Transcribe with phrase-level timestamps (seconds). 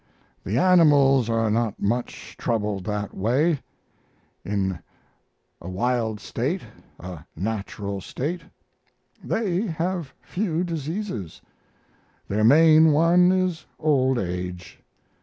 [0.43, 3.59] The animals are not much troubled that way.
[4.43, 4.79] In
[5.61, 6.63] a wild state,
[6.99, 8.41] a natural state,
[9.23, 11.39] they have few diseases;
[12.27, 14.81] their main one is old age.